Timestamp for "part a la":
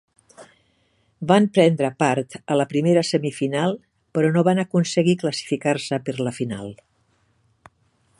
2.03-2.65